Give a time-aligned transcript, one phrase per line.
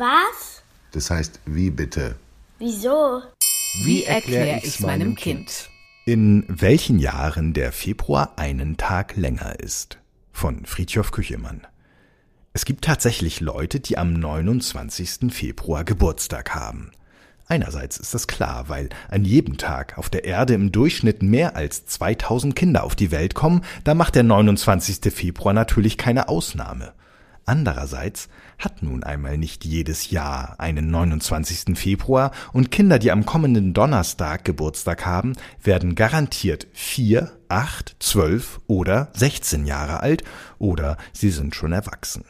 [0.00, 0.62] Was?
[0.92, 2.16] Das heißt, wie bitte?
[2.58, 3.20] Wieso?
[3.84, 5.68] Wie erkläre ich's meinem Kind?
[6.06, 9.98] In welchen Jahren der Februar einen Tag länger ist?
[10.32, 11.66] Von Friedhof Küchemann.
[12.54, 15.30] Es gibt tatsächlich Leute, die am 29.
[15.30, 16.92] Februar Geburtstag haben.
[17.46, 21.84] Einerseits ist das klar, weil an jedem Tag auf der Erde im Durchschnitt mehr als
[21.84, 25.12] 2000 Kinder auf die Welt kommen, da macht der 29.
[25.12, 26.94] Februar natürlich keine Ausnahme.
[27.46, 31.76] Andererseits hat nun einmal nicht jedes Jahr einen 29.
[31.76, 39.08] Februar und Kinder, die am kommenden Donnerstag Geburtstag haben, werden garantiert vier, acht, zwölf oder
[39.14, 40.22] 16 Jahre alt
[40.58, 42.24] oder sie sind schon erwachsen.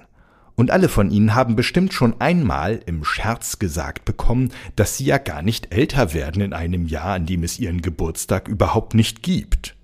[0.55, 5.17] Und alle von ihnen haben bestimmt schon einmal im Scherz gesagt bekommen, dass sie ja
[5.17, 9.75] gar nicht älter werden in einem Jahr, an dem es ihren Geburtstag überhaupt nicht gibt.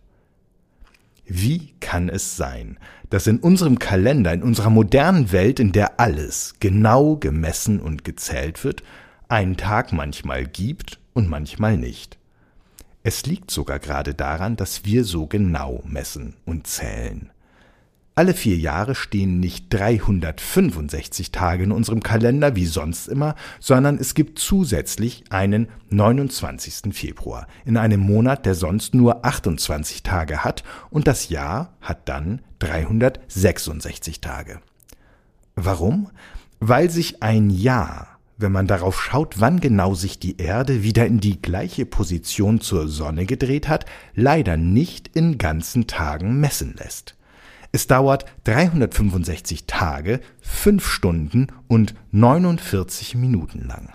[1.27, 2.79] Wie kann es sein,
[3.11, 8.63] dass in unserem Kalender, in unserer modernen Welt, in der alles genau gemessen und gezählt
[8.63, 8.85] wird,
[9.29, 12.17] einen Tag manchmal gibt und manchmal nicht?
[13.03, 17.31] Es liegt sogar gerade daran, dass wir so genau messen und zählen.
[18.19, 24.15] Alle vier Jahre stehen nicht 365 Tage in unserem Kalender wie sonst immer, sondern es
[24.15, 26.95] gibt zusätzlich einen 29.
[26.95, 32.41] Februar in einem Monat, der sonst nur 28 Tage hat und das Jahr hat dann
[32.61, 34.61] 366 Tage.
[35.55, 36.09] Warum?
[36.59, 41.21] Weil sich ein Jahr, wenn man darauf schaut, wann genau sich die Erde wieder in
[41.21, 47.16] die gleiche Position zur Sonne gedreht hat, leider nicht in ganzen Tagen messen lässt.
[47.77, 53.93] Es dauert 365 Tage, 5 Stunden und 49 Minuten lang.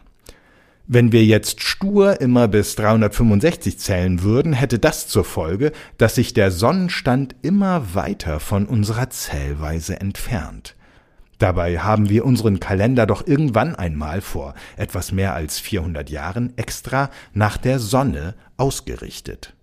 [0.86, 6.36] Wenn wir jetzt stur immer bis 365 zählen würden, hätte das zur Folge, dass sich
[6.36, 10.76] der Sonnenstand immer weiter von unserer Zählweise entfernt.
[11.40, 17.10] Dabei haben wir unseren Kalender doch irgendwann einmal vor etwas mehr als 400 Jahren extra
[17.34, 19.56] nach der Sonne ausgerichtet.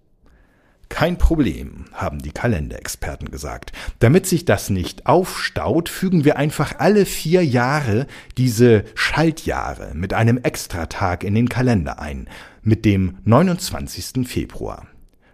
[0.88, 3.72] Kein Problem, haben die Kalenderexperten gesagt.
[3.98, 8.06] Damit sich das nicht aufstaut, fügen wir einfach alle vier Jahre
[8.36, 12.28] diese Schaltjahre mit einem Extratag in den Kalender ein,
[12.62, 14.26] mit dem 29.
[14.26, 14.86] Februar.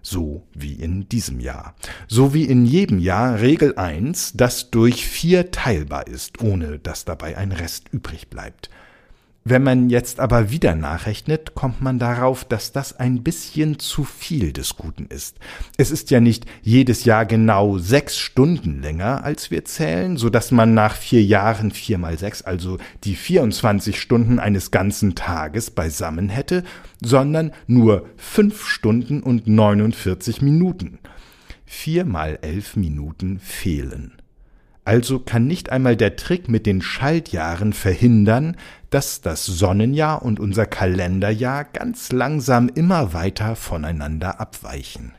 [0.02, 1.74] So wie in diesem Jahr.
[2.08, 7.38] So wie in jedem Jahr Regel 1, das durch vier teilbar ist, ohne dass dabei
[7.38, 8.68] ein Rest übrig bleibt.
[9.46, 14.54] Wenn man jetzt aber wieder nachrechnet, kommt man darauf, dass das ein bisschen zu viel
[14.54, 15.36] des Guten ist.
[15.76, 20.50] Es ist ja nicht jedes Jahr genau sechs Stunden länger, als wir zählen, so dass
[20.50, 26.30] man nach vier Jahren vier mal sechs, also die 24 Stunden eines ganzen Tages beisammen
[26.30, 26.64] hätte,
[27.02, 31.00] sondern nur fünf Stunden und 49 Minuten.
[31.66, 34.23] Vier mal elf Minuten fehlen.
[34.84, 38.56] Also kann nicht einmal der Trick mit den Schaltjahren verhindern,
[38.90, 45.12] dass das Sonnenjahr und unser Kalenderjahr ganz langsam immer weiter voneinander abweichen.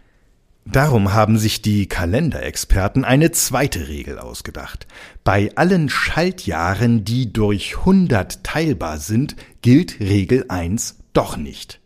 [0.67, 4.87] Darum haben sich die Kalenderexperten eine zweite Regel ausgedacht.
[5.23, 11.81] Bei allen Schaltjahren, die durch 100 teilbar sind, gilt Regel 1 doch nicht.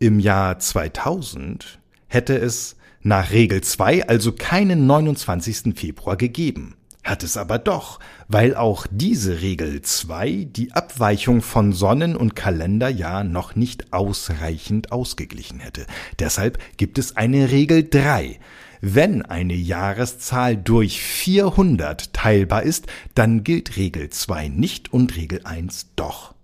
[0.00, 1.78] Im Jahr 2000
[2.08, 5.74] hätte es nach Regel 2 also keinen 29.
[5.74, 12.16] Februar gegeben hat es aber doch, weil auch diese Regel 2 die Abweichung von Sonnen-
[12.16, 15.86] und Kalenderjahr noch nicht ausreichend ausgeglichen hätte.
[16.18, 18.38] Deshalb gibt es eine Regel 3.
[18.82, 25.90] Wenn eine Jahreszahl durch 400 teilbar ist, dann gilt Regel 2 nicht und Regel 1
[25.96, 26.34] doch.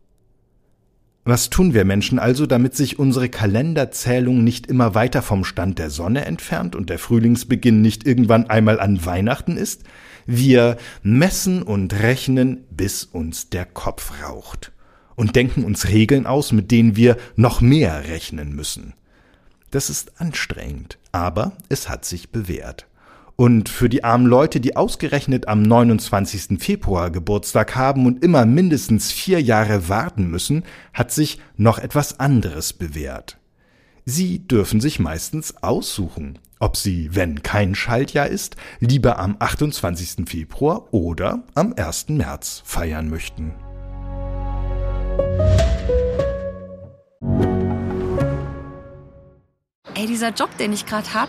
[1.28, 5.91] Was tun wir Menschen also, damit sich unsere Kalenderzählung nicht immer weiter vom Stand der
[5.91, 9.82] Sonne entfernt und der Frühlingsbeginn nicht irgendwann einmal an Weihnachten ist?
[10.26, 14.70] Wir messen und rechnen, bis uns der Kopf raucht
[15.16, 18.94] und denken uns Regeln aus, mit denen wir noch mehr rechnen müssen.
[19.72, 22.86] Das ist anstrengend, aber es hat sich bewährt.
[23.36, 26.59] Und für die armen Leute, die ausgerechnet am 29.
[26.59, 32.72] Februar Geburtstag haben und immer mindestens vier Jahre warten müssen, hat sich noch etwas anderes
[32.72, 33.38] bewährt.
[34.06, 40.27] Sie dürfen sich meistens aussuchen, ob Sie, wenn kein Schaltjahr ist, lieber am 28.
[40.27, 42.09] Februar oder am 1.
[42.09, 43.53] März feiern möchten.
[49.94, 51.28] Ey, dieser Job, den ich gerade hab,